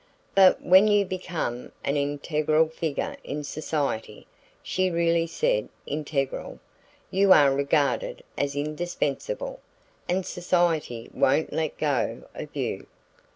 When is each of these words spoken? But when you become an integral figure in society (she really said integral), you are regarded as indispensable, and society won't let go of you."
But 0.33 0.63
when 0.63 0.87
you 0.87 1.05
become 1.05 1.73
an 1.83 1.95
integral 1.95 2.69
figure 2.69 3.17
in 3.23 3.43
society 3.43 4.25
(she 4.63 4.89
really 4.89 5.27
said 5.27 5.69
integral), 5.85 6.57
you 7.11 7.31
are 7.31 7.53
regarded 7.53 8.23
as 8.35 8.55
indispensable, 8.55 9.59
and 10.09 10.25
society 10.25 11.07
won't 11.13 11.53
let 11.53 11.77
go 11.77 12.23
of 12.33 12.55
you." 12.55 12.87